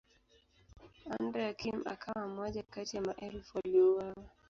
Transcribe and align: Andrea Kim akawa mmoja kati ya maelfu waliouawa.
Andrea 1.19 1.53
Kim 1.53 1.81
akawa 1.87 2.27
mmoja 2.27 2.63
kati 2.63 2.97
ya 2.97 3.03
maelfu 3.03 3.57
waliouawa. 3.57 4.13